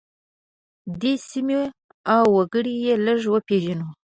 دې 1.01 1.13
سیمې 1.29 1.61
او 2.15 2.23
وګړي 2.37 2.73
یې 2.85 2.93
لږ 3.05 3.21
وپیژنو. 3.33 3.87